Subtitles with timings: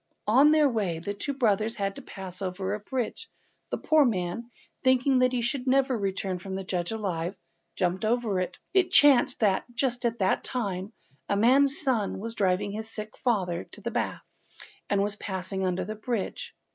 [0.25, 3.29] On their way the two brothers had to pass over a bridge,
[3.69, 4.49] and the poor man,
[4.83, 7.35] thinking that he should never return from the judge alive,
[7.75, 8.57] jumped over it.
[8.73, 10.91] It chanced that, just at that time,
[11.29, 14.25] a man's son was driving his sick father to the baths,
[14.89, 16.55] and was passing under the bridge.